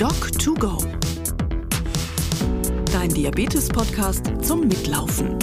[0.00, 0.82] Doc2Go.
[2.90, 5.38] Dein Diabetes-Podcast zum Mitlaufen.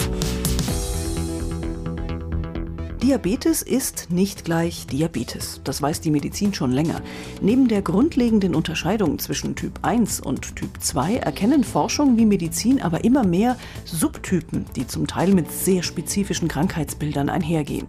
[3.00, 5.60] Diabetes ist nicht gleich Diabetes.
[5.62, 7.02] Das weiß die Medizin schon länger.
[7.40, 13.04] Neben der grundlegenden Unterscheidung zwischen Typ 1 und Typ 2 erkennen Forschung wie Medizin aber
[13.04, 17.86] immer mehr Subtypen, die zum Teil mit sehr spezifischen Krankheitsbildern einhergehen.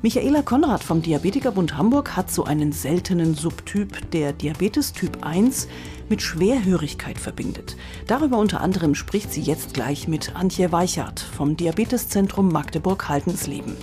[0.00, 5.66] Michaela Konrad vom Diabetikerbund Hamburg hat so einen seltenen Subtyp, der Diabetes Typ 1
[6.08, 7.76] mit Schwerhörigkeit verbindet.
[8.06, 13.76] Darüber unter anderem spricht sie jetzt gleich mit Antje Weichert vom Diabeteszentrum Magdeburg-Haltensleben.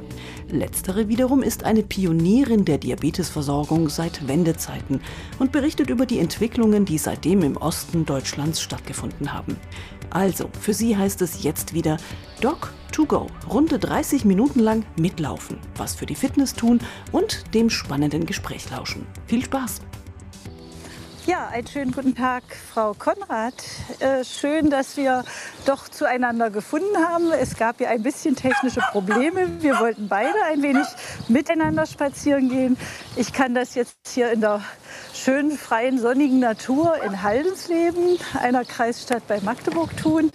[0.50, 5.02] Letztere wiederum ist eine Pionierin der Diabetesversorgung seit Wendezeiten
[5.38, 9.58] und berichtet über die Entwicklungen, die seitdem im Osten Deutschlands stattgefunden haben.
[10.10, 11.98] Also, für sie heißt es jetzt wieder
[12.42, 13.28] Doc to go.
[13.50, 16.80] Runde 30 Minuten lang mitlaufen, was für die Fitness tun
[17.12, 19.06] und dem spannenden Gespräch lauschen.
[19.28, 19.82] Viel Spaß!
[21.26, 23.56] Ja, einen schönen guten Tag, Frau Konrad.
[23.98, 25.24] Äh, schön, dass wir
[25.66, 27.32] doch zueinander gefunden haben.
[27.32, 29.60] Es gab ja ein bisschen technische Probleme.
[29.60, 30.86] Wir wollten beide ein wenig
[31.28, 32.78] miteinander spazieren gehen.
[33.16, 34.62] Ich kann das jetzt hier in der
[35.26, 40.30] schönen, freien, sonnigen Natur in Haldensleben, einer Kreisstadt bei Magdeburg, tun.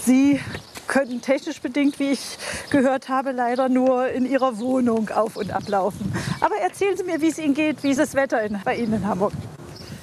[0.00, 0.38] Sie
[0.86, 2.38] können technisch bedingt, wie ich
[2.70, 6.12] gehört habe, leider nur in Ihrer Wohnung auf und ablaufen.
[6.40, 8.92] Aber erzählen Sie mir, wie es Ihnen geht, wie ist das Wetter in, bei Ihnen
[8.92, 9.32] in Hamburg?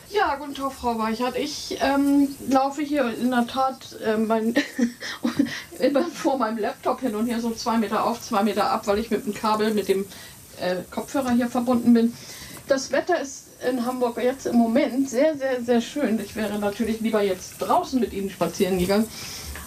[0.10, 1.38] Ja, guten Tag, Frau Weichert.
[1.38, 4.56] Ich ähm, laufe hier in der Tat äh, mein,
[6.14, 9.10] vor meinem Laptop hin und her so zwei Meter auf, zwei Meter ab, weil ich
[9.10, 10.06] mit dem Kabel, mit dem
[10.60, 12.14] äh, Kopfhörer hier verbunden bin.
[12.68, 16.19] Das Wetter ist in Hamburg jetzt im Moment sehr, sehr, sehr schön.
[16.19, 19.08] Ich wäre natürlich lieber jetzt draußen mit Ihnen spazieren gegangen.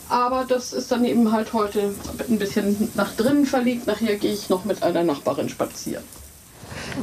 [0.08, 1.94] Aber das ist dann eben halt heute
[2.28, 3.86] ein bisschen nach drinnen verlegt.
[3.86, 6.05] Nachher gehe ich noch mit einer Nachbarin spazieren.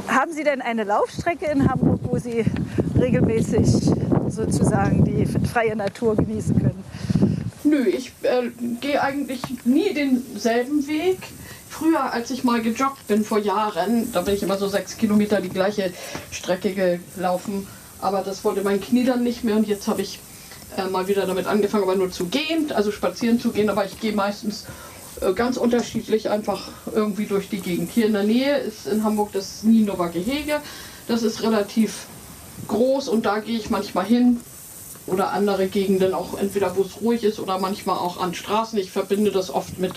[0.07, 2.45] Haben Sie denn eine Laufstrecke in Hamburg, wo Sie
[2.99, 3.91] regelmäßig
[4.29, 6.83] sozusagen die freie Natur genießen können?
[7.63, 8.49] Nö, ich äh,
[8.81, 11.19] gehe eigentlich nie denselben Weg.
[11.73, 15.41] Früher, als ich mal gejoggt bin vor Jahren, da bin ich immer so sechs Kilometer
[15.41, 15.91] die gleiche
[16.29, 17.67] Strecke gelaufen.
[17.99, 20.19] Aber das wollte mein Knie dann nicht mehr und jetzt habe ich
[20.77, 23.71] äh, mal wieder damit angefangen, aber nur zu gehen, also spazieren zu gehen.
[23.71, 24.65] Aber ich gehe meistens
[25.21, 27.89] äh, ganz unterschiedlich einfach irgendwie durch die Gegend.
[27.89, 30.61] Hier in der Nähe ist in Hamburg das Nienower Gehege.
[31.07, 32.05] Das ist relativ
[32.67, 34.41] groß und da gehe ich manchmal hin.
[35.07, 38.77] Oder andere Gegenden auch entweder, wo es ruhig ist oder manchmal auch an Straßen.
[38.77, 39.93] Ich verbinde das oft mit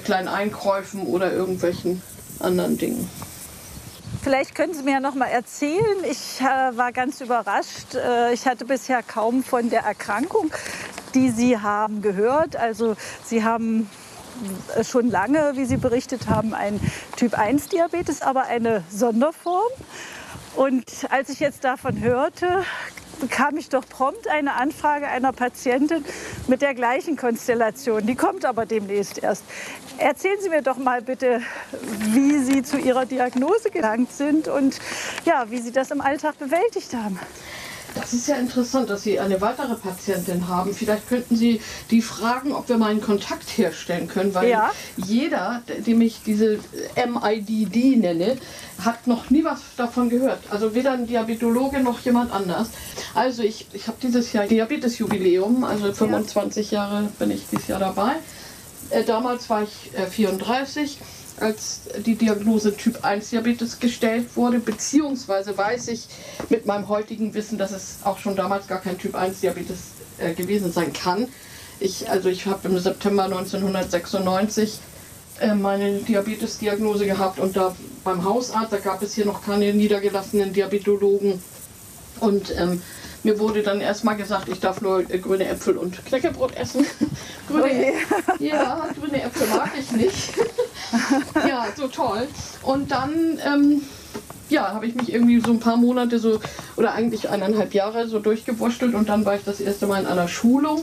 [0.00, 2.02] kleinen Einkäufen oder irgendwelchen
[2.40, 3.08] anderen Dingen.
[4.22, 6.04] Vielleicht können Sie mir noch mal erzählen.
[6.08, 6.44] Ich äh,
[6.76, 7.94] war ganz überrascht.
[7.94, 10.52] Äh, ich hatte bisher kaum von der Erkrankung,
[11.14, 12.54] die Sie haben, gehört.
[12.54, 12.94] Also
[13.24, 13.90] Sie haben
[14.76, 16.78] äh, schon lange, wie Sie berichtet haben, ein
[17.16, 19.72] Typ-1-Diabetes, aber eine Sonderform.
[20.54, 22.64] Und als ich jetzt davon hörte,
[23.22, 26.04] bekam ich doch prompt eine Anfrage einer Patientin
[26.48, 28.04] mit der gleichen Konstellation.
[28.04, 29.44] Die kommt aber demnächst erst.
[29.98, 31.40] Erzählen Sie mir doch mal bitte,
[32.10, 34.80] wie Sie zu Ihrer Diagnose gelangt sind und
[35.24, 37.18] ja, wie Sie das im Alltag bewältigt haben.
[37.94, 40.74] Das ist ja interessant, dass Sie eine weitere Patientin haben.
[40.74, 41.60] Vielleicht könnten Sie
[41.90, 44.70] die fragen, ob wir mal einen Kontakt herstellen können, weil ja.
[44.96, 46.58] jeder, dem ich diese
[46.96, 48.38] MIDD nenne,
[48.78, 50.40] hat noch nie was davon gehört.
[50.50, 52.68] Also weder ein Diabetologe noch jemand anders.
[53.14, 56.82] Also ich, ich habe dieses Jahr Diabetesjubiläum, also 25 ja.
[56.82, 58.12] Jahre bin ich dieses Jahr dabei.
[58.90, 60.98] Äh, damals war ich äh, 34
[61.40, 66.08] als die Diagnose Typ 1 Diabetes gestellt wurde, beziehungsweise weiß ich
[66.48, 69.78] mit meinem heutigen Wissen, dass es auch schon damals gar kein Typ 1 Diabetes
[70.18, 71.28] äh, gewesen sein kann.
[71.80, 74.78] Ich, also ich habe im September 1996
[75.40, 80.52] äh, meine Diabetes-Diagnose gehabt und da beim Hausarzt, da gab es hier noch keine niedergelassenen
[80.52, 81.42] Diabetologen
[82.20, 82.82] und ähm,
[83.22, 86.86] mir wurde dann erstmal gesagt, ich darf nur äh, grüne Äpfel und Knäckebrot essen.
[87.48, 87.94] grüne, okay.
[88.38, 90.34] Ja, grüne Äpfel mag ich nicht.
[91.48, 92.26] ja, so toll.
[92.62, 93.82] Und dann ähm,
[94.52, 96.38] ja, habe ich mich irgendwie so ein paar Monate so,
[96.76, 100.28] oder eigentlich eineinhalb Jahre so durchgewurschtelt und dann war ich das erste Mal in einer
[100.28, 100.82] Schulung,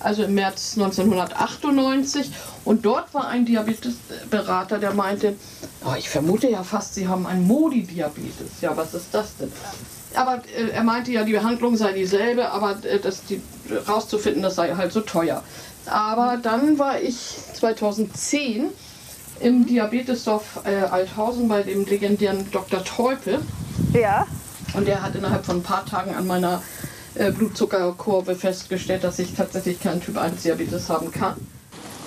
[0.00, 2.30] also im März 1998
[2.64, 5.36] und dort war ein Diabetesberater, der meinte,
[5.84, 8.60] oh, ich vermute ja fast, Sie haben einen Modi-Diabetes.
[8.60, 9.52] Ja, was ist das denn?
[10.14, 13.40] Aber äh, er meinte ja, die Behandlung sei dieselbe, aber äh, das die,
[13.88, 15.42] rauszufinden, das sei halt so teuer.
[15.86, 18.66] Aber dann war ich 2010
[19.40, 22.84] im Diabetesdorf äh, Althausen bei dem legendären Dr.
[22.84, 23.40] Teupel.
[23.92, 24.26] Ja.
[24.74, 26.62] Und der hat innerhalb von ein paar Tagen an meiner
[27.14, 31.34] äh, Blutzuckerkurve festgestellt, dass ich tatsächlich keinen Typ 1 Diabetes haben kann.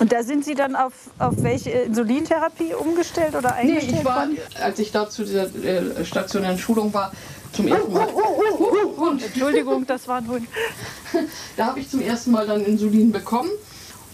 [0.00, 4.16] Und da sind Sie dann auf, auf welche Insulintherapie umgestellt oder eingestellt nee, ich war,
[4.28, 4.38] worden?
[4.62, 7.12] Als ich da zu dieser äh, stationären Schulung war,
[7.52, 8.08] zum ersten Mal.
[8.98, 9.22] Hund.
[9.22, 10.48] Entschuldigung, das war ein Hund.
[11.56, 13.50] Da habe ich zum ersten Mal dann Insulin bekommen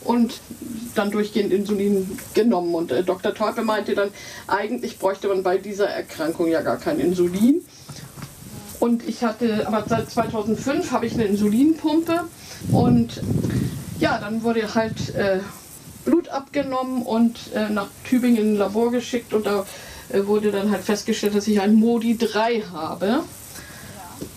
[0.05, 0.41] und
[0.95, 2.75] dann durchgehend Insulin genommen.
[2.75, 3.35] Und äh, Dr.
[3.35, 4.11] Teufel meinte dann,
[4.47, 7.65] eigentlich bräuchte man bei dieser Erkrankung ja gar kein Insulin.
[8.81, 12.25] Und ich hatte, aber seit 2005 habe ich eine Insulinpumpe
[12.71, 13.23] und
[13.99, 15.41] ja, dann wurde halt äh,
[16.05, 19.65] Blut abgenommen und äh, nach Tübingen in ein Labor geschickt und da
[20.13, 23.21] wurde dann halt festgestellt, dass ich ein Modi 3 habe.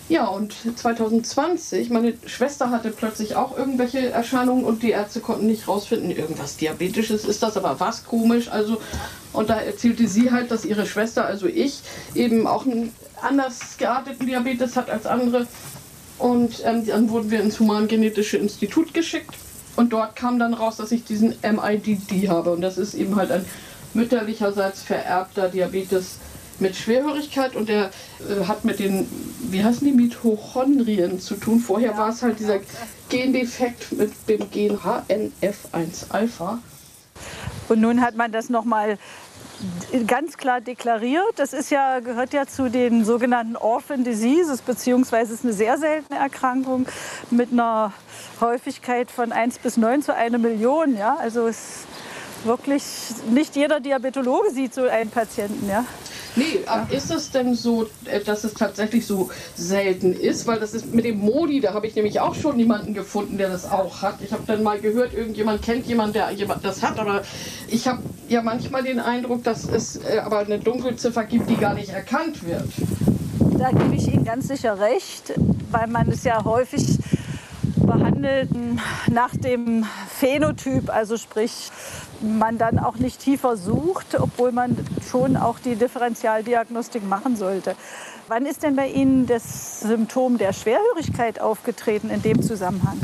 [0.08, 5.68] Ja, und 2020, meine Schwester hatte plötzlich auch irgendwelche Erscheinungen und die Ärzte konnten nicht
[5.68, 8.48] rausfinden, irgendwas Diabetisches ist das, aber was komisch.
[8.50, 8.80] Also,
[9.34, 11.80] und da erzählte sie halt, dass ihre Schwester, also ich,
[12.14, 15.46] eben auch einen anders gearteten Diabetes hat als andere.
[16.18, 19.34] Und ähm, dann wurden wir ins Humangenetische Institut geschickt
[19.76, 22.50] und dort kam dann raus, dass ich diesen MIDD habe.
[22.50, 23.44] Und das ist eben halt ein
[23.94, 26.18] mütterlicherseits vererbter Diabetes
[26.60, 27.90] mit Schwerhörigkeit und der
[28.28, 29.08] äh, hat mit den,
[29.50, 31.60] wie heißen die, Mitochondrien zu tun.
[31.60, 32.58] Vorher war es halt dieser
[33.08, 36.58] Gendefekt mit dem Gen HNF1-Alpha.
[37.68, 38.98] Und nun hat man das nochmal
[40.06, 41.34] ganz klar deklariert.
[41.36, 46.18] Das ist ja, gehört ja zu den sogenannten Orphan Diseases, beziehungsweise ist eine sehr seltene
[46.18, 46.86] Erkrankung
[47.30, 47.92] mit einer
[48.40, 50.96] Häufigkeit von 1 bis 9 zu 1 Million.
[50.96, 51.16] Ja?
[51.16, 51.86] Also es
[52.44, 52.82] wirklich
[53.30, 55.68] nicht jeder Diabetologe sieht so einen Patienten.
[55.68, 55.84] Ja?
[56.36, 60.46] Nee, aber ist es denn so, äh, dass es tatsächlich so selten ist?
[60.46, 63.48] Weil das ist mit dem Modi, da habe ich nämlich auch schon jemanden gefunden, der
[63.48, 64.18] das auch hat.
[64.22, 67.22] Ich habe dann mal gehört, irgendjemand kennt jemanden, der jemand das hat, aber
[67.66, 71.74] ich habe ja manchmal den Eindruck, dass es äh, aber eine Dunkelziffer gibt, die gar
[71.74, 72.68] nicht erkannt wird.
[73.58, 75.32] Da gebe ich Ihnen ganz sicher recht,
[75.72, 76.98] weil man es ja häufig
[77.88, 78.50] behandelt
[79.10, 81.70] nach dem Phänotyp, also sprich
[82.20, 84.76] man dann auch nicht tiefer sucht, obwohl man
[85.10, 87.74] schon auch die Differentialdiagnostik machen sollte.
[88.28, 93.00] Wann ist denn bei Ihnen das Symptom der Schwerhörigkeit aufgetreten in dem Zusammenhang?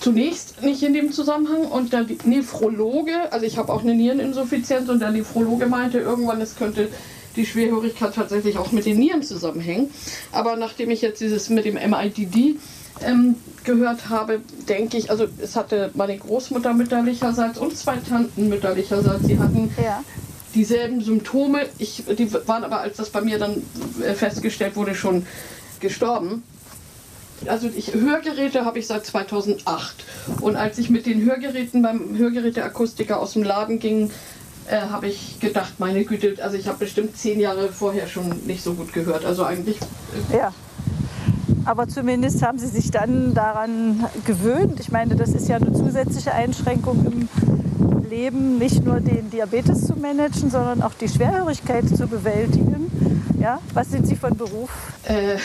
[0.00, 5.00] Zunächst nicht in dem Zusammenhang und der Nephrologe, also ich habe auch eine Niereninsuffizienz und
[5.00, 6.88] der Nephrologe meinte irgendwann, es könnte
[7.36, 9.90] die Schwerhörigkeit tatsächlich auch mit den Nieren zusammenhängen.
[10.32, 12.56] Aber nachdem ich jetzt dieses mit dem MIDD
[13.04, 19.24] ähm, gehört habe, denke ich, also es hatte meine Großmutter mütterlicherseits und zwei Tanten mütterlicherseits,
[19.24, 20.02] sie hatten ja.
[20.54, 21.66] dieselben Symptome.
[21.78, 23.62] Ich, die waren aber, als das bei mir dann
[24.02, 25.26] äh, festgestellt wurde, schon
[25.80, 26.42] gestorben.
[27.46, 30.04] Also ich, Hörgeräte habe ich seit 2008
[30.40, 34.10] und als ich mit den Hörgeräten beim Hörgeräteakustiker aus dem Laden ging,
[34.68, 38.62] äh, habe ich gedacht, meine Güte, also ich habe bestimmt zehn Jahre vorher schon nicht
[38.62, 39.24] so gut gehört.
[39.24, 39.78] Also eigentlich.
[40.30, 40.52] Äh, ja.
[41.64, 44.80] Aber zumindest haben sie sich dann daran gewöhnt.
[44.80, 47.28] Ich meine, das ist ja eine zusätzliche Einschränkung im
[48.08, 52.90] Leben, nicht nur den Diabetes zu managen, sondern auch die Schwerhörigkeit zu bewältigen.
[53.40, 53.60] Ja?
[53.72, 54.70] Was sind Sie von Beruf?
[55.04, 55.36] Äh,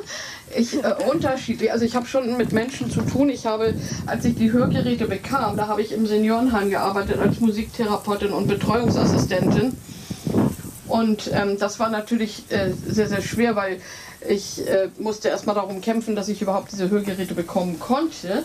[0.56, 1.72] ich, äh, unterschiedlich.
[1.72, 3.28] Also ich habe schon mit Menschen zu tun.
[3.28, 3.74] Ich habe,
[4.06, 9.76] als ich die Hörgeräte bekam, da habe ich im Seniorenheim gearbeitet als Musiktherapeutin und Betreuungsassistentin.
[10.88, 13.78] Und ähm, das war natürlich äh, sehr, sehr schwer, weil
[14.28, 18.44] ich äh, musste erstmal darum kämpfen, dass ich überhaupt diese Hörgeräte bekommen konnte.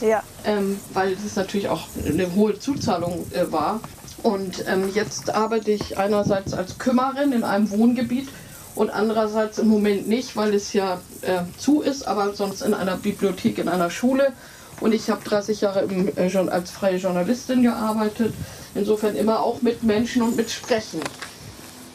[0.00, 0.22] Ja.
[0.44, 3.80] Ähm, weil es natürlich auch eine hohe Zuzahlung äh, war.
[4.22, 8.28] Und ähm, jetzt arbeite ich einerseits als Kümmerin in einem Wohngebiet
[8.74, 12.96] und andererseits im Moment nicht, weil es ja äh, zu ist, aber sonst in einer
[12.96, 14.32] Bibliothek, in einer Schule.
[14.80, 18.34] Und ich habe 30 Jahre im, äh, als freie Journalistin gearbeitet.
[18.74, 21.00] Insofern immer auch mit Menschen und mit Sprechen.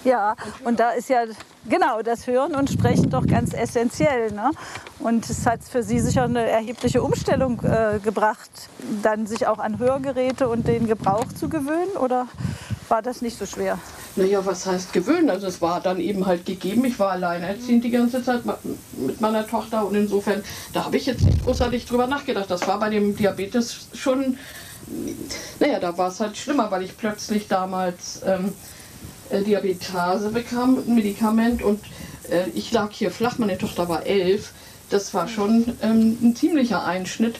[0.03, 1.24] Ja, und da ist ja
[1.69, 4.31] genau das Hören und Sprechen doch ganz essentiell.
[4.31, 4.51] Ne?
[5.00, 8.50] Und es hat für Sie sicher eine erhebliche Umstellung äh, gebracht,
[9.01, 12.27] dann sich auch an Hörgeräte und den Gebrauch zu gewöhnen oder
[12.89, 13.79] war das nicht so schwer?
[14.17, 15.29] Naja, was heißt gewöhnen?
[15.29, 16.83] Also es war dann eben halt gegeben.
[16.83, 20.43] Ich war alleinerziehend die ganze Zeit mit meiner Tochter und insofern,
[20.74, 22.51] da habe ich jetzt nicht großartig drüber nachgedacht.
[22.51, 24.38] Das war bei dem Diabetes schon,
[25.60, 28.22] naja, da war es halt schlimmer, weil ich plötzlich damals...
[28.25, 28.53] Ähm,
[29.33, 31.79] äh, Diabetase bekam, ein Medikament und
[32.29, 34.53] äh, ich lag hier flach, meine Tochter war elf.
[34.89, 37.39] Das war schon ähm, ein ziemlicher Einschnitt.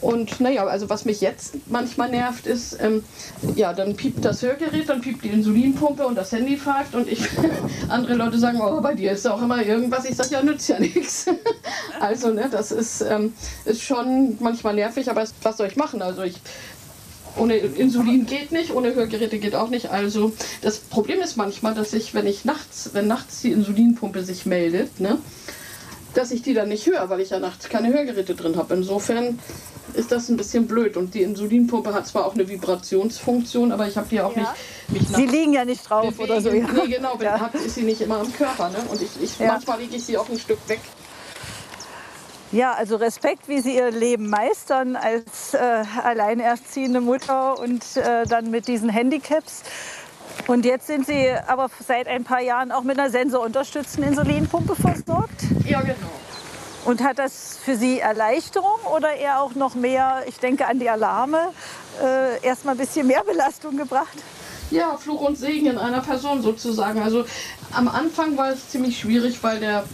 [0.00, 3.04] Und naja, also was mich jetzt manchmal nervt, ist, ähm,
[3.54, 7.22] ja, dann piept das Hörgerät, dann piept die Insulinpumpe und das Handy pfeift und ich,
[7.88, 10.06] andere Leute sagen, oh, bei dir ist auch immer irgendwas.
[10.06, 11.26] Ich sage, ja, nützt ja nichts.
[12.00, 13.34] Also, ne, das ist, ähm,
[13.66, 16.00] ist schon manchmal nervig, aber was soll ich machen?
[16.00, 16.36] Also ich
[17.36, 19.90] ohne Insulin geht nicht, ohne Hörgeräte geht auch nicht.
[19.90, 20.32] Also
[20.62, 25.00] das Problem ist manchmal, dass ich, wenn ich nachts, wenn nachts die Insulinpumpe sich meldet,
[25.00, 25.18] ne,
[26.14, 28.74] dass ich die dann nicht höre, weil ich ja nachts keine Hörgeräte drin habe.
[28.74, 29.38] Insofern
[29.94, 30.96] ist das ein bisschen blöd.
[30.96, 34.54] Und die Insulinpumpe hat zwar auch eine Vibrationsfunktion, aber ich habe die auch Ja.
[34.88, 35.16] nicht.
[35.16, 36.30] Sie liegen ja nicht drauf bewegen.
[36.32, 36.50] oder so.
[36.50, 36.66] Ja.
[36.72, 37.38] Nee, genau, Ja.
[37.40, 38.70] hab, ist sie nicht immer am Körper.
[38.70, 38.78] Ne?
[38.90, 39.48] Und ich, ich, Ja.
[39.48, 40.80] manchmal lege ich sie auch ein Stück weg.
[42.52, 48.50] Ja, also Respekt, wie Sie Ihr Leben meistern als äh, alleinerziehende Mutter und äh, dann
[48.50, 49.62] mit diesen Handicaps.
[50.48, 55.44] Und jetzt sind Sie aber seit ein paar Jahren auch mit einer sensorunterstützten Insulinpumpe versorgt.
[55.64, 55.94] Ja, genau.
[56.86, 60.90] Und hat das für Sie Erleichterung oder eher auch noch mehr, ich denke an die
[60.90, 61.52] Alarme,
[62.02, 64.16] äh, erstmal ein bisschen mehr Belastung gebracht?
[64.72, 67.00] Ja, Fluch und Segen in einer Person sozusagen.
[67.00, 67.24] Also
[67.72, 69.84] am Anfang war es ziemlich schwierig, weil der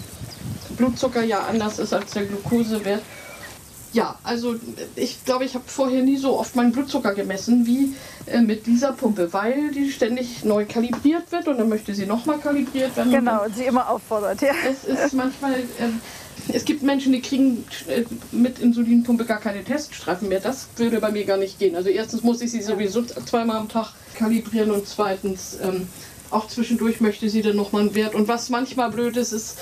[0.77, 3.03] Blutzucker ja anders ist als der Glukosewert.
[3.93, 4.57] Ja, also
[4.95, 7.95] ich glaube, ich habe vorher nie so oft meinen Blutzucker gemessen wie
[8.27, 12.39] äh, mit dieser Pumpe, weil die ständig neu kalibriert wird und dann möchte sie nochmal
[12.39, 13.09] kalibriert werden.
[13.09, 14.43] Und Genau, und Sie immer auffordert.
[14.43, 14.53] Ja.
[14.69, 20.29] es ist manchmal, äh, es gibt Menschen, die kriegen äh, mit Insulinpumpe gar keine Teststreifen
[20.29, 20.41] mehr.
[20.41, 21.75] Das würde bei mir gar nicht gehen.
[21.75, 25.89] Also erstens muss ich sie sowieso zweimal am Tag kalibrieren und zweitens ähm,
[26.31, 28.15] auch zwischendurch möchte sie dann nochmal einen Wert.
[28.15, 29.59] Und was manchmal blöd ist, ist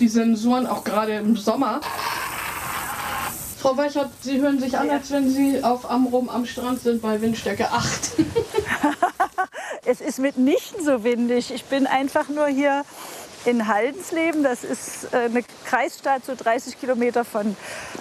[0.00, 1.80] die Sensoren auch gerade im Sommer.
[3.58, 7.20] Frau Weichert, Sie hören sich an, als wenn Sie auf Amrum am Strand sind bei
[7.20, 8.12] Windstärke 8.
[9.84, 11.50] Es ist mitnichten so windig.
[11.50, 12.84] Ich bin einfach nur hier
[13.46, 14.42] in Haldensleben.
[14.42, 17.56] Das ist äh, eine Kreisstadt, so 30 Kilometer von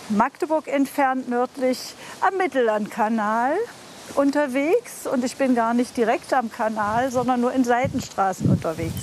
[0.09, 1.79] Magdeburg entfernt, nördlich
[2.19, 3.53] am Mittellandkanal
[4.15, 5.07] unterwegs.
[5.07, 8.93] Und ich bin gar nicht direkt am Kanal, sondern nur in Seitenstraßen unterwegs.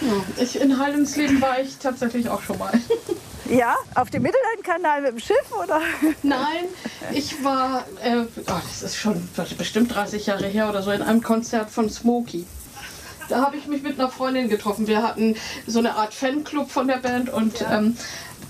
[0.00, 2.72] Ja, ich, in Heidensleben war ich tatsächlich auch schon mal.
[3.48, 5.80] Ja, auf dem Mittellandkanal mit dem Schiff oder?
[6.22, 6.64] Nein,
[7.12, 11.22] ich war, äh, oh, das ist schon bestimmt 30 Jahre her oder so, in einem
[11.22, 12.44] Konzert von Smokey.
[13.28, 14.86] Da habe ich mich mit einer Freundin getroffen.
[14.86, 15.36] Wir hatten
[15.66, 17.96] so eine Art Fanclub von der Band und ähm,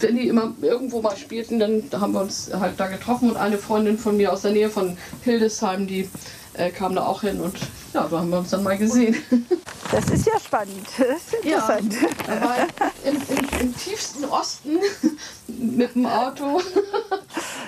[0.01, 3.59] wenn die immer irgendwo mal spielten, dann haben wir uns halt da getroffen und eine
[3.59, 6.09] Freundin von mir aus der Nähe von Hildesheim, die
[6.55, 7.57] äh, kam da auch hin und
[7.97, 9.17] ja, so haben wir uns dann mal gesehen.
[9.91, 10.87] Das ist ja spannend.
[10.99, 11.95] Das ist interessant.
[12.29, 12.57] Aber
[13.05, 14.79] im, im, im tiefsten Osten
[15.47, 16.61] mit dem Auto.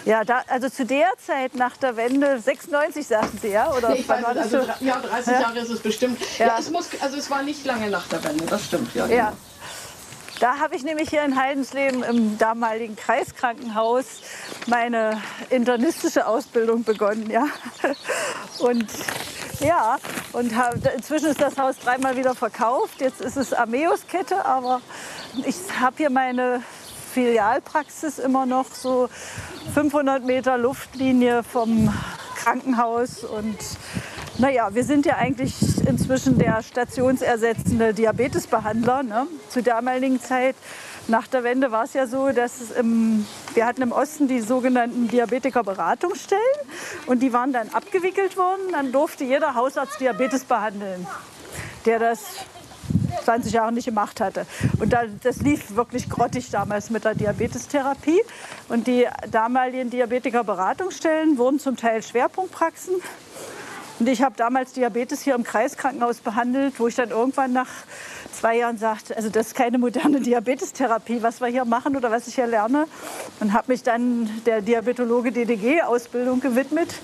[0.05, 3.73] Ja, da, also zu der Zeit nach der Wende, 96 sagten Sie ja?
[3.73, 6.19] Oder Nee, ich wann weiß war das also ja, 30 Jahre ist es bestimmt.
[6.39, 6.47] Ja.
[6.49, 6.57] Ja.
[6.59, 8.95] es muss, also es war nicht lange nach der Wende, das stimmt.
[8.95, 9.27] Ja, Ja.
[9.27, 9.37] genau.
[10.41, 14.23] Da habe ich nämlich hier in Heidensleben im damaligen Kreiskrankenhaus
[14.67, 17.29] meine internistische Ausbildung begonnen.
[17.29, 17.47] Ja.
[18.61, 18.87] Und
[19.61, 19.99] ja,
[20.35, 23.01] und hab, inzwischen ist das Haus dreimal wieder verkauft.
[23.01, 24.81] Jetzt ist es Armeus-Kette, aber
[25.45, 26.63] ich habe hier meine
[27.13, 29.09] Filialpraxis immer noch so
[29.75, 31.93] 500 Meter Luftlinie vom
[32.37, 33.59] Krankenhaus und
[34.39, 35.55] naja, wir sind ja eigentlich
[35.85, 39.03] inzwischen der stationsersetzende Diabetesbehandler.
[39.03, 39.27] Ne?
[39.49, 40.55] Zur damaligen Zeit,
[41.09, 45.09] nach der Wende, war es ja so, dass im, wir hatten im Osten die sogenannten
[45.09, 46.43] Diabetikerberatungsstellen
[47.07, 48.61] und die waren dann abgewickelt worden.
[48.71, 51.05] Dann durfte jeder Hausarzt Diabetes behandeln,
[51.85, 52.21] der das
[53.25, 54.47] 20 Jahre nicht gemacht hatte.
[54.79, 58.21] Und da, das lief wirklich grottig damals mit der Diabetestherapie.
[58.69, 62.95] Und die damaligen Diabetikerberatungsstellen wurden zum Teil Schwerpunktpraxen.
[63.99, 67.69] Und ich habe damals Diabetes hier im Kreiskrankenhaus behandelt, wo ich dann irgendwann nach
[68.33, 72.29] zwei Jahren sagte, also das ist keine moderne Diabetestherapie, was wir hier machen oder was
[72.29, 72.87] ich hier lerne.
[73.41, 76.95] Und habe mich dann der Diabetologe DDG-Ausbildung gewidmet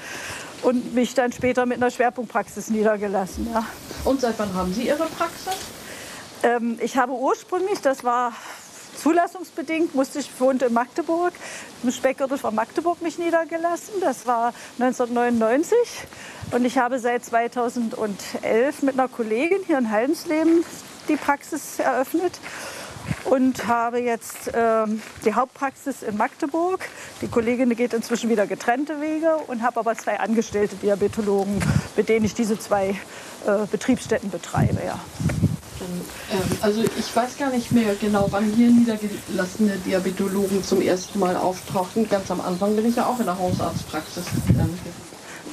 [0.63, 3.49] und mich dann später mit einer Schwerpunktpraxis niedergelassen.
[3.53, 3.67] Ja.
[4.05, 5.55] Und seit wann haben Sie Ihre Praxis?
[6.43, 8.33] Ähm, ich habe ursprünglich, das war
[9.05, 11.35] zulassungsbedingt, musste ich wohnte in Magdeburg,
[11.83, 14.01] im Speckgürtel von Magdeburg mich niedergelassen.
[14.01, 15.77] Das war 1999
[16.53, 20.65] und ich habe seit 2011 mit einer Kollegin hier in Haldensleben
[21.09, 22.41] die Praxis eröffnet
[23.27, 26.81] und habe jetzt ähm, die Hauptpraxis in Magdeburg.
[27.21, 31.63] Die Kollegin geht inzwischen wieder getrennte Wege und habe aber zwei angestellte Diabetologen,
[31.95, 32.97] mit denen ich diese zwei
[33.47, 34.79] äh, Betriebsstätten betreibe.
[34.83, 34.99] Ja.
[36.33, 41.37] Ähm, also ich weiß gar nicht mehr genau, wann hier niedergelassene Diabetologen zum ersten Mal
[41.37, 42.09] auftauchten.
[42.09, 44.25] Ganz am Anfang bin ich ja auch in der Hausarztpraxis.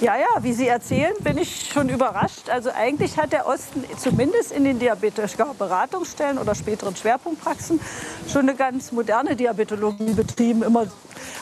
[0.02, 2.50] Ja, ja, wie Sie erzählen, bin ich schon überrascht.
[2.50, 7.80] Also eigentlich hat der Osten zumindest in den Diabetes-Beratungsstellen oder späteren Schwerpunktpraxen
[8.28, 10.64] schon eine ganz moderne Diabetologie betrieben.
[10.64, 10.88] Immer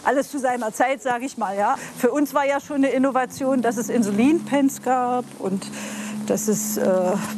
[0.03, 1.58] alles zu seiner Zeit, sage ich mal.
[1.58, 1.77] Ja.
[1.98, 5.65] Für uns war ja schon eine Innovation, dass es Insulinpens gab und
[6.30, 6.86] dass es äh,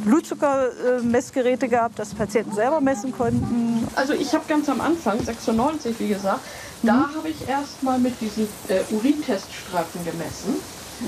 [0.04, 3.88] Blutzuckermessgeräte gab, dass Patienten selber messen konnten.
[3.94, 6.40] Also ich habe ganz am Anfang, 96 wie gesagt,
[6.82, 10.56] da habe ich erst mal mit diesen äh, Urinteststreifen gemessen.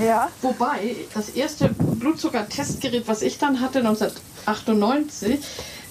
[0.01, 5.41] Ja, Wobei das erste Blutzuckertestgerät, was ich dann hatte 1998,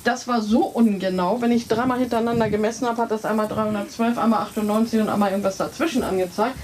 [0.04, 1.42] das war so ungenau.
[1.42, 5.58] Wenn ich dreimal hintereinander gemessen habe, hat das einmal 312, einmal 98 und einmal irgendwas
[5.58, 6.56] dazwischen angezeigt.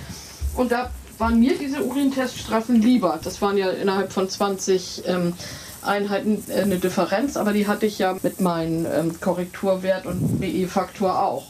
[0.56, 3.20] Und da waren mir diese Urinteststrafen lieber.
[3.24, 5.34] Das waren ja innerhalb von 20 ähm,
[5.82, 11.22] Einheiten äh, eine Differenz, aber die hatte ich ja mit meinem ähm, Korrekturwert und BE-Faktor
[11.22, 11.46] auch.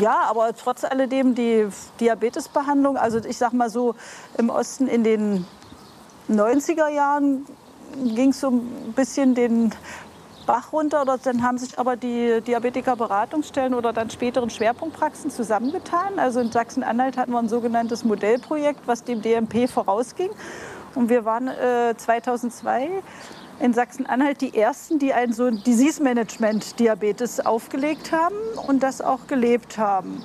[0.00, 1.68] Ja, aber trotz alledem die
[2.00, 3.94] Diabetesbehandlung, also ich sag mal so
[4.38, 5.44] im Osten in den
[6.30, 7.44] 90er Jahren
[8.14, 9.72] ging es so ein bisschen den
[10.46, 11.02] Bach runter.
[11.02, 16.18] Oder dann haben sich aber die Diabetiker-Beratungsstellen oder dann späteren Schwerpunktpraxen zusammengetan.
[16.18, 20.30] Also in Sachsen-Anhalt hatten wir ein sogenanntes Modellprojekt, was dem DMP vorausging.
[20.94, 22.90] Und wir waren äh, 2002
[23.60, 28.34] in Sachsen-Anhalt die ersten, die ein so Disease Management Diabetes aufgelegt haben
[28.66, 30.22] und das auch gelebt haben.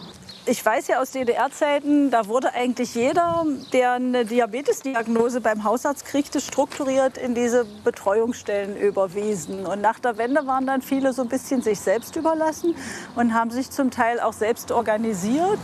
[0.49, 6.39] Ich weiß ja aus DDR-Zeiten, da wurde eigentlich jeder, der eine Diabetesdiagnose beim Hausarzt kriegte,
[6.39, 9.65] strukturiert in diese Betreuungsstellen überwiesen.
[9.65, 12.75] Und nach der Wende waren dann viele so ein bisschen sich selbst überlassen
[13.17, 15.59] und haben sich zum Teil auch selbst organisiert,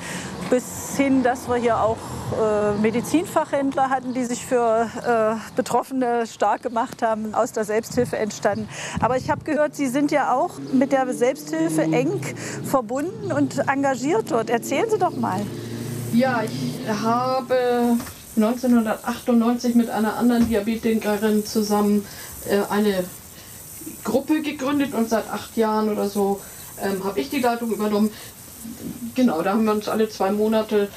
[0.49, 1.95] bis hin, dass wir hier auch
[2.33, 8.67] äh, Medizinfachhändler hatten, die sich für äh, Betroffene stark gemacht haben, aus der Selbsthilfe entstanden.
[8.99, 12.21] Aber ich habe gehört, Sie sind ja auch mit der Selbsthilfe eng
[12.65, 14.49] verbunden und engagiert dort.
[14.49, 15.39] Erzählen Sie doch mal.
[16.13, 17.95] Ja, ich habe
[18.35, 22.05] 1998 mit einer anderen Diabetikerin zusammen
[22.49, 23.03] äh, eine
[24.03, 26.41] Gruppe gegründet und seit acht Jahren oder so
[26.81, 28.09] ähm, habe ich die Leitung übernommen.
[29.13, 30.89] Genau, da haben wir uns alle zwei Monate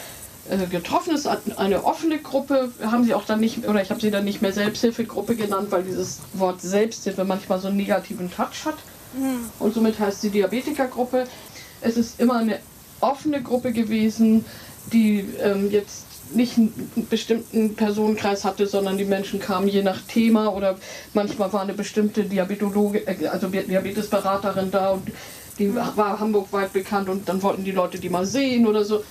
[0.49, 1.15] äh, getroffen.
[1.15, 2.73] Es ist eine offene Gruppe.
[2.83, 5.83] Haben sie auch dann nicht, oder ich habe sie dann nicht mehr Selbsthilfegruppe genannt, weil
[5.83, 8.77] dieses Wort Selbsthilfe manchmal so einen negativen Touch hat.
[9.13, 9.51] Mhm.
[9.59, 11.27] Und somit heißt sie Diabetikergruppe.
[11.83, 12.59] Es ist immer eine
[13.01, 14.45] offene Gruppe gewesen,
[14.93, 20.53] die ähm, jetzt nicht einen bestimmten Personenkreis hatte, sondern die Menschen kamen je nach Thema
[20.53, 20.77] oder
[21.15, 25.09] manchmal war eine bestimmte Diabetologe, äh, also Diabetesberaterin da und
[25.59, 25.81] die mhm.
[25.95, 29.05] war hamburgweit bekannt und dann wollten die Leute die mal sehen oder so.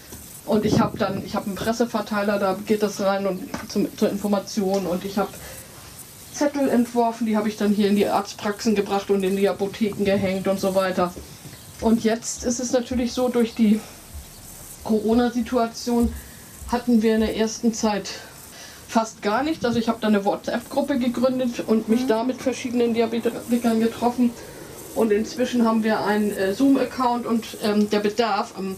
[0.45, 4.09] Und ich habe dann, ich habe einen Presseverteiler, da geht das rein und zum, zur
[4.09, 5.29] Information und ich habe
[6.33, 10.03] Zettel entworfen, die habe ich dann hier in die Arztpraxen gebracht und in die Apotheken
[10.03, 11.13] gehängt und so weiter.
[11.81, 13.79] Und jetzt ist es natürlich so, durch die
[14.83, 16.13] Corona-Situation
[16.71, 18.09] hatten wir in der ersten Zeit
[18.87, 19.65] fast gar nichts.
[19.65, 22.07] Also ich habe da eine WhatsApp-Gruppe gegründet und mich mhm.
[22.07, 24.31] da mit verschiedenen Diabetikern getroffen.
[24.95, 28.77] Und inzwischen haben wir einen äh, Zoom-Account und ähm, der Bedarf am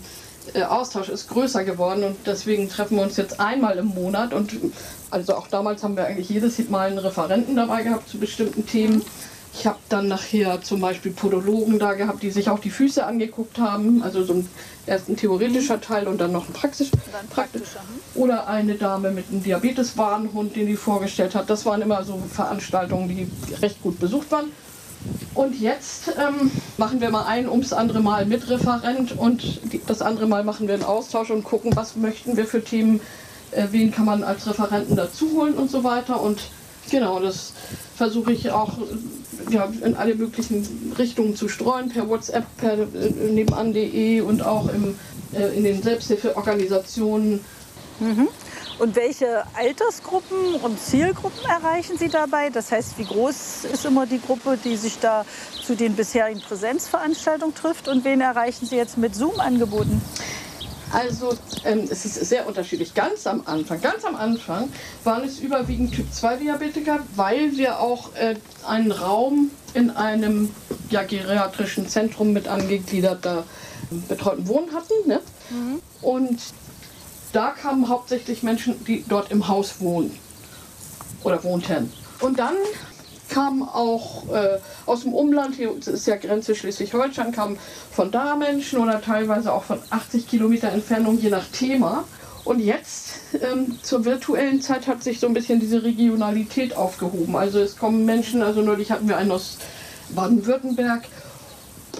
[0.53, 4.55] äh, Austausch ist größer geworden und deswegen treffen wir uns jetzt einmal im Monat und
[5.11, 9.03] also auch damals haben wir eigentlich jedes Mal einen Referenten dabei gehabt zu bestimmten Themen.
[9.59, 13.57] Ich habe dann nachher zum Beispiel Podologen da gehabt, die sich auch die Füße angeguckt
[13.57, 14.03] haben.
[14.03, 14.49] Also so ein,
[14.85, 17.79] erst ein theoretischer Teil und dann noch ein, praxisch, ein praktischer.
[17.79, 18.21] Hm?
[18.21, 21.49] Oder eine Dame mit einem Diabeteswarnhund, den die vorgestellt hat.
[21.49, 23.27] Das waren immer so Veranstaltungen, die
[23.59, 24.51] recht gut besucht waren.
[25.33, 30.03] Und jetzt ähm, machen wir mal ein ums andere Mal mit Referent und die, das
[30.03, 32.99] andere Mal machen wir einen Austausch und gucken, was möchten wir für Themen,
[33.51, 36.21] äh, wen kann man als Referenten dazu holen und so weiter.
[36.21, 36.41] Und
[36.89, 37.53] genau, das
[37.95, 38.77] versuche ich auch
[39.49, 44.97] ja, in alle möglichen Richtungen zu streuen, per WhatsApp, per äh, nebenan.de und auch im,
[45.33, 47.39] äh, in den Selbsthilfeorganisationen.
[47.99, 48.27] Mhm.
[48.79, 52.51] Und welche Altersgruppen und Zielgruppen erreichen Sie dabei?
[52.51, 55.25] Das heißt, wie groß ist immer die Gruppe, die sich da
[55.63, 57.87] zu den bisherigen Präsenzveranstaltungen trifft?
[57.87, 59.99] Und wen erreichen Sie jetzt mit Zoom-Angeboten?
[60.91, 62.93] Also ähm, es ist sehr unterschiedlich.
[62.93, 64.69] Ganz am Anfang, ganz am Anfang
[65.03, 70.53] waren es überwiegend Typ-2-Diabetiker, weil wir auch äh, einen Raum in einem
[70.89, 73.43] ja, geriatrischen Zentrum mit angegliederter
[74.07, 74.93] betreuten Wohnen hatten.
[75.07, 75.19] Ne?
[75.49, 75.81] Mhm.
[76.01, 76.39] Und
[77.33, 80.17] da kamen hauptsächlich Menschen, die dort im Haus wohnen
[81.23, 81.91] oder wohnten.
[82.21, 82.55] Und dann
[83.37, 87.59] kamen auch äh, aus dem Umland, hier ist ja Grenze Schleswig-Holstein, kamen
[87.91, 92.05] von da Menschen oder teilweise auch von 80 Kilometer Entfernung, je nach Thema.
[92.45, 97.35] Und jetzt ähm, zur virtuellen Zeit hat sich so ein bisschen diese Regionalität aufgehoben.
[97.35, 99.59] Also es kommen Menschen, also neulich hatten wir einen aus
[100.15, 101.03] Baden-Württemberg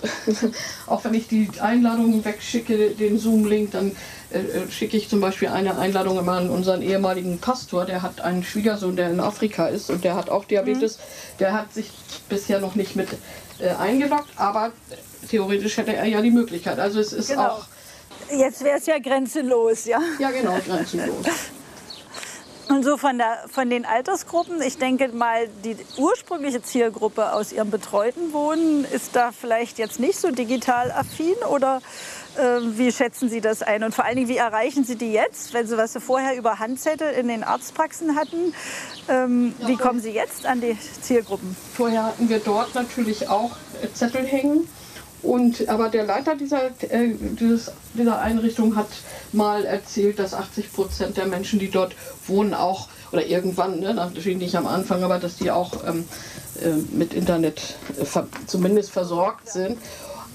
[0.87, 3.95] auch wenn ich die Einladungen wegschicke, den Zoom-Link, dann
[4.31, 8.21] äh, äh, schicke ich zum Beispiel eine Einladung immer an unseren ehemaligen Pastor, der hat
[8.21, 10.97] einen Schwiegersohn, der in Afrika ist und der hat auch Diabetes.
[10.97, 11.01] Mhm.
[11.39, 11.91] Der hat sich
[12.27, 13.09] bisher noch nicht mit
[13.59, 14.71] äh, eingeloggt, aber
[15.29, 16.79] theoretisch hätte er ja die Möglichkeit.
[16.79, 17.47] Also es ist genau.
[17.47, 17.65] auch.
[18.29, 20.01] Jetzt wäre es ja grenzenlos, ja?
[20.19, 21.25] Ja, genau, grenzenlos.
[22.69, 27.71] Und so von, der, von den Altersgruppen, ich denke mal, die ursprüngliche Zielgruppe aus ihrem
[27.71, 31.81] betreuten Wohnen ist da vielleicht jetzt nicht so digital affin oder
[32.37, 33.83] äh, wie schätzen Sie das ein?
[33.83, 36.59] Und vor allen Dingen, wie erreichen Sie die jetzt, wenn Sie was Sie vorher über
[36.59, 38.53] Handzettel in den Arztpraxen hatten?
[39.07, 41.55] Ähm, ja, wie kommen Sie jetzt an die Zielgruppen?
[41.75, 43.51] Vorher hatten wir dort natürlich auch
[43.93, 44.67] Zettel hängen
[45.23, 48.87] und, aber der Leiter dieser, äh, dieses, dieser Einrichtung hat
[49.31, 51.95] mal erzählt, dass 80 Prozent der Menschen, die dort
[52.27, 56.05] wohnen, auch, oder irgendwann, ne, natürlich nicht am Anfang, aber dass die auch ähm,
[56.61, 59.77] äh, mit Internet äh, ver zumindest versorgt sind.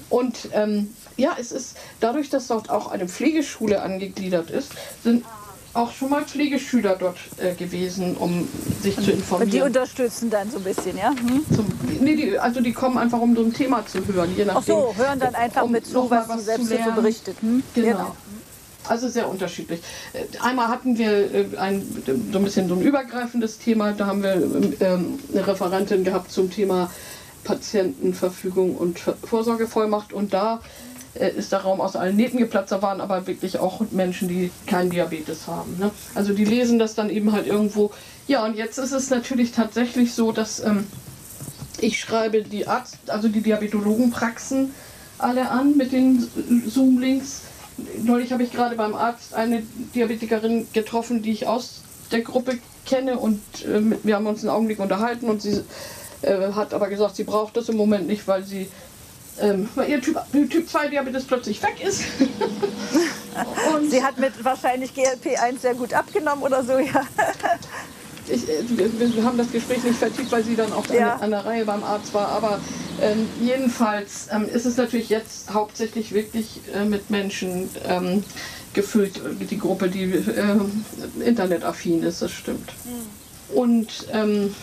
[0.09, 4.71] Und ähm, ja, es ist dadurch, dass dort auch eine Pflegeschule angegliedert ist,
[5.03, 5.23] sind
[5.73, 8.47] auch schon mal Pflegeschüler dort äh, gewesen, um
[8.81, 9.47] sich zu informieren.
[9.47, 11.09] Und die unterstützen dann so ein bisschen, ja?
[11.09, 11.43] Hm?
[11.53, 11.65] Zum,
[11.99, 14.29] nee, die, also die kommen einfach, um so ein Thema zu hören.
[14.35, 16.91] Je nachdem, Ach so, hören dann einfach um mit zu, was, was sie selbst so
[16.91, 17.37] berichtet.
[17.41, 17.63] Hm?
[17.73, 17.87] Genau.
[17.87, 18.15] genau.
[18.87, 19.81] Also sehr unterschiedlich.
[20.13, 21.81] Äh, einmal hatten wir äh, ein,
[22.31, 23.93] so ein bisschen so ein übergreifendes Thema.
[23.93, 24.35] Da haben wir
[24.79, 26.91] ähm, eine Referentin gehabt zum Thema
[27.45, 30.13] Patientenverfügung und Vorsorgevollmacht.
[30.13, 30.59] Und da äh,
[31.15, 32.71] ist der Raum aus allen Nähten geplatzt.
[32.71, 35.77] Da waren aber wirklich auch Menschen, die keinen Diabetes haben.
[35.79, 35.91] Ne?
[36.15, 37.91] Also die lesen das dann eben halt irgendwo.
[38.27, 40.87] Ja, und jetzt ist es natürlich tatsächlich so, dass ähm,
[41.79, 44.73] ich schreibe die Arzt, also die Diabetologenpraxen
[45.17, 46.27] alle an mit den
[46.67, 47.41] Zoom-Links.
[48.03, 53.17] Neulich habe ich gerade beim Arzt eine Diabetikerin getroffen, die ich aus der Gruppe kenne
[53.17, 55.63] und äh, wir haben uns einen Augenblick unterhalten und sie
[56.21, 58.67] äh, hat aber gesagt, sie braucht das im Moment nicht, weil sie
[59.39, 60.17] ähm, weil ihr Typ,
[60.49, 62.03] typ 2 Diabetes plötzlich weg ist.
[63.75, 67.05] und sie hat mit wahrscheinlich GLP-1 sehr gut abgenommen oder so, ja.
[68.27, 71.15] Ich, äh, wir haben das Gespräch nicht vertieft, weil sie dann auch ja.
[71.17, 72.29] an, der Reihe beim Arzt war.
[72.29, 72.59] Aber
[73.01, 78.23] ähm, jedenfalls ähm, ist es natürlich jetzt hauptsächlich wirklich äh, mit Menschen ähm,
[78.73, 79.19] gefüllt,
[79.49, 82.73] die Gruppe, die äh, internetaffin ist, das stimmt.
[82.85, 83.57] Mhm.
[83.57, 84.55] Und ähm,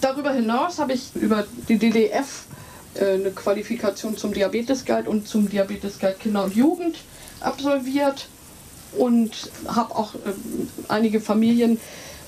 [0.00, 2.59] darüber hinaus habe ich über die DDF äh,
[2.98, 6.98] eine Qualifikation zum Diabetes Guide und zum Diabetes Guide Kinder und Jugend
[7.40, 8.26] absolviert
[8.98, 10.18] und habe auch äh,
[10.88, 11.78] einige Familien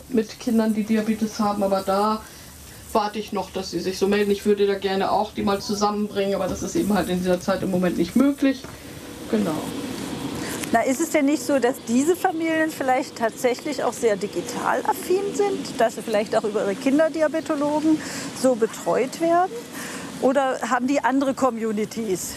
[0.08, 2.22] mit Kindern, die Diabetes haben, aber da
[2.92, 4.30] warte ich noch, dass sie sich so melden.
[4.30, 7.40] Ich würde da gerne auch die mal zusammenbringen, aber das ist eben halt in dieser
[7.40, 8.62] Zeit im Moment nicht möglich.
[9.30, 9.54] Genau.
[10.72, 15.34] Na, ist es denn nicht so, dass diese Familien vielleicht tatsächlich auch sehr digital affin
[15.34, 17.98] sind, dass sie vielleicht auch über ihre Kinderdiabetologen
[18.40, 19.52] so betreut werden?
[20.22, 22.32] Oder haben die andere Communities?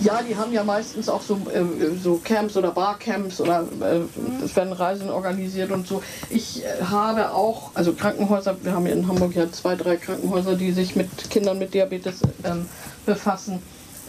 [0.00, 1.62] Ja, die haben ja meistens auch so, äh,
[2.02, 6.02] so Camps oder Barcamps oder äh, es werden Reisen organisiert und so.
[6.28, 10.56] Ich äh, habe auch, also Krankenhäuser, wir haben hier in Hamburg ja zwei, drei Krankenhäuser,
[10.56, 12.68] die sich mit Kindern mit Diabetes ähm,
[13.06, 13.62] befassen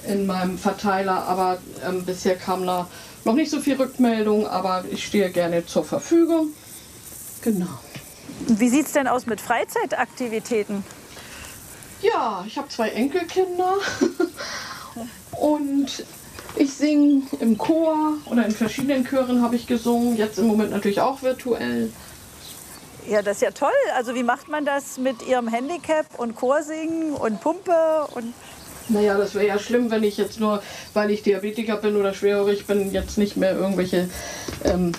[0.07, 2.87] in meinem Verteiler, aber ähm, bisher kam da
[3.23, 6.47] noch nicht so viel Rückmeldung, aber ich stehe gerne zur Verfügung.
[7.41, 7.67] Genau.
[8.47, 10.83] Wie sieht es denn aus mit Freizeitaktivitäten?
[12.03, 13.75] Ja, ich habe zwei Enkelkinder
[15.39, 16.05] und
[16.55, 20.99] ich singe im Chor oder in verschiedenen Chören habe ich gesungen, jetzt im Moment natürlich
[20.99, 21.91] auch virtuell.
[23.07, 23.71] Ja, das ist ja toll.
[23.95, 28.33] Also wie macht man das mit Ihrem Handicap und Chorsingen und Pumpe und
[28.89, 30.61] naja, das wäre ja schlimm, wenn ich jetzt nur,
[30.93, 34.09] weil ich Diabetiker bin oder schwerhörig bin, jetzt nicht mehr irgendwelche
[34.65, 34.91] ähm,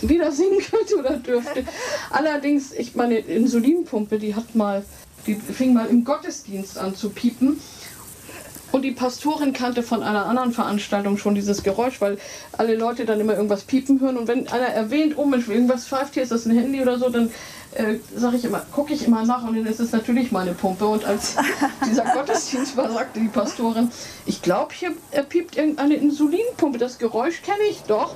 [0.00, 1.64] Lieder singen könnte oder dürfte.
[2.10, 4.84] Allerdings, ich meine Insulinpumpe, die hat mal
[5.26, 7.60] die fing mal im Gottesdienst an zu piepen.
[8.72, 12.18] Und die Pastorin kannte von einer anderen Veranstaltung schon dieses Geräusch, weil
[12.52, 14.16] alle Leute dann immer irgendwas piepen hören.
[14.16, 17.08] Und wenn einer erwähnt, oh Mensch, irgendwas pfeift hier, ist das ein Handy oder so,
[17.08, 17.30] dann
[17.74, 20.86] äh, sage ich immer, gucke ich immer nach und dann ist es natürlich meine Pumpe.
[20.86, 21.36] Und als
[21.86, 23.90] dieser Gottesdienst war, sagte die Pastorin,
[24.26, 24.92] ich glaube, hier
[25.28, 26.78] piept irgendeine Insulinpumpe.
[26.78, 28.14] Das Geräusch kenne ich doch.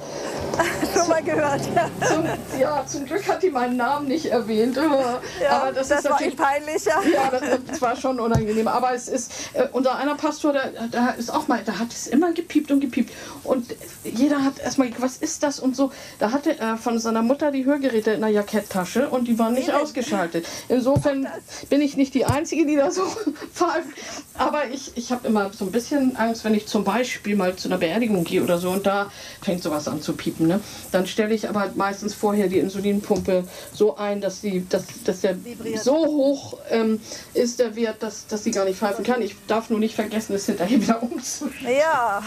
[0.94, 1.90] Schon mal gehört, ja.
[2.06, 2.24] Zum,
[2.60, 4.76] ja, zum Glück hat die meinen Namen nicht erwähnt.
[4.76, 6.84] Ja, aber das, das ist natürlich peinlich.
[6.84, 8.68] Ja, das, das, war schon unangenehm.
[8.68, 12.06] Aber es ist, äh, unser einer Pastor, der, der ist auch mal, da hat es
[12.06, 13.12] immer gepiept und gepiept.
[13.44, 15.92] Und jeder hat erstmal was ist das und so.
[16.18, 19.72] Da hatte er von seiner Mutter die Hörgeräte in der Jacketttasche und die war nicht
[19.72, 20.46] ausgeschaltet.
[20.68, 21.26] Insofern
[21.70, 23.02] bin ich nicht die Einzige, die da so
[23.52, 23.88] pfeift.
[24.37, 27.68] Aber ich, ich habe immer so ein bisschen Angst, wenn ich zum Beispiel mal zu
[27.68, 29.11] einer Beerdigung gehe oder so und da
[29.42, 30.48] fängt sowas an zu piepen.
[30.48, 30.61] Ne?
[30.90, 35.42] Dann stelle ich aber meistens vorher die Insulinpumpe so ein, dass, die, dass, dass der
[35.44, 35.83] Vibriert.
[35.83, 37.00] so hoch ähm,
[37.33, 39.22] ist, der Wert, dass, dass sie gar nicht pfeifen kann.
[39.22, 41.76] Ich darf nur nicht vergessen, es hinterher wieder umzustellen.
[41.78, 42.22] Ja.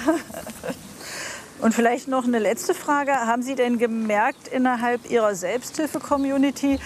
[1.59, 3.11] Und vielleicht noch eine letzte Frage.
[3.11, 6.79] Haben Sie denn gemerkt innerhalb Ihrer Selbsthilfe-Community,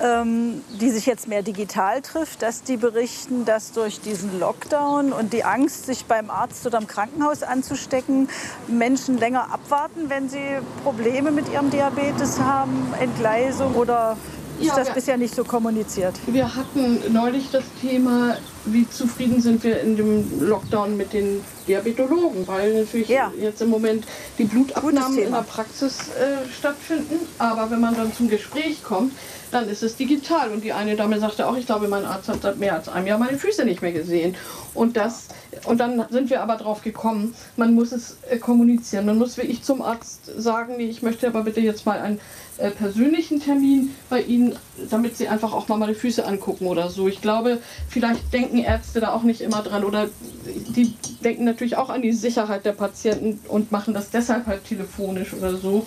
[0.00, 5.32] ähm, die sich jetzt mehr digital trifft, dass die berichten, dass durch diesen Lockdown und
[5.32, 8.28] die Angst, sich beim Arzt oder im Krankenhaus anzustecken,
[8.66, 14.16] Menschen länger abwarten, wenn sie Probleme mit ihrem Diabetes haben, Entgleisung oder
[14.60, 16.14] ist ja, das bisher nicht so kommuniziert?
[16.26, 18.36] Wir hatten neulich das Thema,
[18.66, 23.32] wie zufrieden sind wir in dem Lockdown mit den Diabetologen, weil natürlich ja.
[23.40, 24.04] jetzt im Moment
[24.38, 27.18] die Blutabnahmen in der Praxis äh, stattfinden.
[27.38, 29.12] Aber wenn man dann zum Gespräch kommt,
[29.50, 30.50] dann ist es digital.
[30.50, 33.06] Und die eine Dame sagte auch, ich glaube, mein Arzt hat seit mehr als einem
[33.06, 34.36] Jahr meine Füße nicht mehr gesehen.
[34.74, 35.28] Und, das,
[35.64, 39.06] und dann sind wir aber drauf gekommen, man muss es äh, kommunizieren.
[39.06, 42.20] Man muss wirklich zum Arzt sagen, nee, ich möchte aber bitte jetzt mal einen
[42.58, 44.56] äh, persönlichen Termin bei Ihnen,
[44.90, 47.08] damit Sie einfach auch mal meine Füße angucken oder so.
[47.08, 50.08] Ich glaube, vielleicht denken Ärzte da auch nicht immer dran oder
[50.44, 55.32] die denken natürlich auch an die Sicherheit der Patienten und machen das deshalb halt telefonisch
[55.34, 55.86] oder so.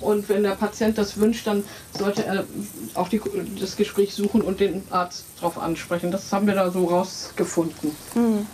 [0.00, 1.64] Und wenn der Patient das wünscht, dann
[1.96, 2.44] sollte er
[2.94, 3.20] auch die,
[3.58, 6.12] das Gespräch suchen und den Arzt darauf ansprechen.
[6.12, 7.90] Das haben wir da so rausgefunden.
[8.14, 8.46] Hm.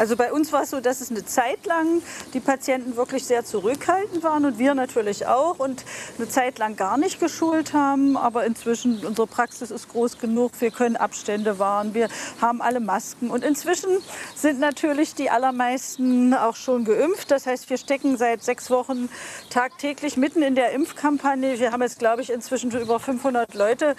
[0.00, 2.00] Also bei uns war es so, dass es eine Zeit lang
[2.32, 5.84] die Patienten wirklich sehr zurückhaltend waren und wir natürlich auch und
[6.16, 8.16] eine Zeit lang gar nicht geschult haben.
[8.16, 12.08] Aber inzwischen, unsere Praxis ist groß genug, wir können Abstände wahren, wir
[12.40, 13.28] haben alle Masken.
[13.28, 13.90] Und inzwischen
[14.34, 17.30] sind natürlich die allermeisten auch schon geimpft.
[17.30, 19.10] Das heißt, wir stecken seit sechs Wochen
[19.50, 21.58] tagtäglich mitten in der Impfkampagne.
[21.58, 23.96] Wir haben jetzt, glaube ich, inzwischen schon über 500 Leute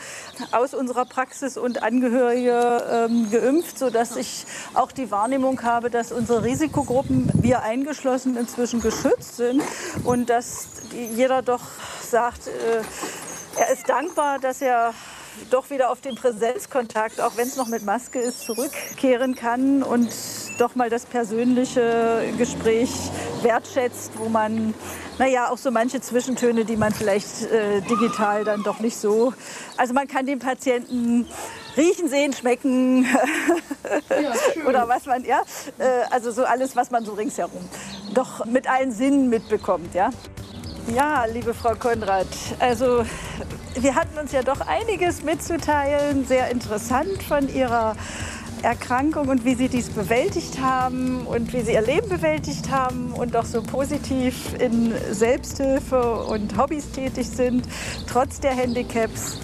[0.51, 6.43] aus unserer Praxis und Angehörige ähm, geimpft, sodass ich auch die Wahrnehmung habe, dass unsere
[6.43, 9.61] Risikogruppen, wir eingeschlossen, inzwischen geschützt sind
[10.03, 10.67] und dass
[11.15, 11.61] jeder doch
[12.01, 12.81] sagt, äh,
[13.59, 14.93] er ist dankbar, dass er
[15.49, 20.09] doch wieder auf den Präsenzkontakt, auch wenn es noch mit Maske ist, zurückkehren kann und
[20.57, 22.89] doch mal das persönliche Gespräch
[23.41, 24.73] wertschätzt, wo man,
[25.17, 29.33] naja, auch so manche Zwischentöne, die man vielleicht äh, digital dann doch nicht so.
[29.77, 31.27] Also man kann den Patienten
[31.77, 33.05] riechen, sehen, schmecken
[34.09, 34.33] ja,
[34.67, 35.41] oder was man, ja,
[35.77, 37.69] äh, also so alles, was man so ringsherum
[38.13, 40.09] doch mit allen Sinnen mitbekommt, ja.
[40.95, 42.27] Ja, liebe Frau Konrad,
[42.59, 43.05] also
[43.75, 47.95] wir hatten uns ja doch einiges mitzuteilen, sehr interessant von Ihrer
[48.63, 53.35] Erkrankung und wie Sie dies bewältigt haben und wie Sie Ihr Leben bewältigt haben und
[53.35, 57.67] auch so positiv in Selbsthilfe und Hobbys tätig sind,
[58.07, 59.39] trotz der Handicaps.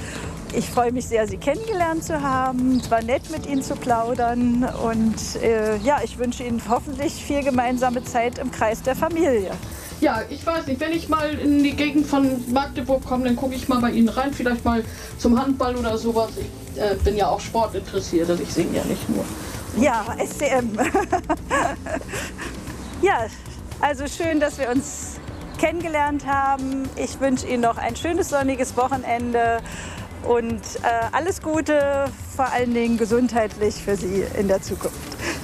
[0.54, 2.78] Ich freue mich sehr, Sie kennengelernt zu haben.
[2.78, 4.68] Es war nett, mit Ihnen zu plaudern.
[4.84, 9.52] Und äh, ja, ich wünsche Ihnen hoffentlich viel gemeinsame Zeit im Kreis der Familie.
[10.00, 13.56] Ja, ich weiß nicht, wenn ich mal in die Gegend von Magdeburg komme, dann gucke
[13.56, 14.84] ich mal bei Ihnen rein, vielleicht mal
[15.18, 16.30] zum Handball oder sowas.
[16.38, 19.26] Ich äh, bin ja auch sportinteressiert, also ich singe ja nicht nur.
[19.80, 20.78] Ja, SCM.
[23.02, 23.26] ja,
[23.82, 25.18] also schön, dass wir uns
[25.58, 26.88] kennengelernt haben.
[26.96, 29.62] Ich wünsche Ihnen noch ein schönes sonniges Wochenende
[30.28, 34.98] und äh, alles Gute, vor allen Dingen gesundheitlich für Sie in der Zukunft.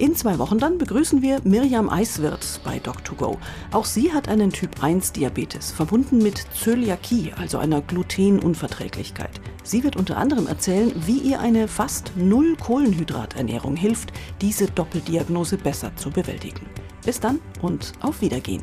[0.00, 3.36] In zwei Wochen dann begrüßen wir Mirjam Eiswirth bei Doc2Go.
[3.70, 9.42] Auch sie hat einen Typ 1 Diabetes, verbunden mit Zöliakie, also einer Glutenunverträglichkeit.
[9.62, 15.94] Sie wird unter anderem erzählen, wie ihr eine fast null Kohlenhydraternährung hilft, diese Doppeldiagnose besser
[15.96, 16.64] zu bewältigen.
[17.04, 18.62] Bis dann und auf Wiedergehen.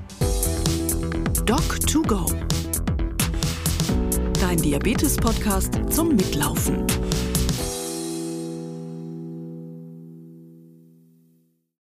[1.46, 2.34] Doc2Go.
[4.42, 6.84] Dein Diabetes-Podcast zum Mitlaufen.